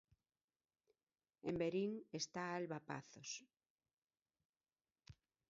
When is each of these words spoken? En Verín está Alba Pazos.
En 1.49 1.55
Verín 1.61 1.91
está 2.19 2.41
Alba 2.55 2.79
Pazos. 2.89 3.31